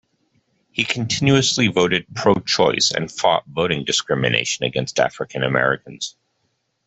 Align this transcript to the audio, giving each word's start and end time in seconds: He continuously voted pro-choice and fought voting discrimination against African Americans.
He 0.71 0.83
continuously 0.83 1.67
voted 1.67 2.07
pro-choice 2.15 2.89
and 2.89 3.11
fought 3.11 3.43
voting 3.45 3.85
discrimination 3.85 4.65
against 4.65 4.99
African 4.99 5.43
Americans. 5.43 6.15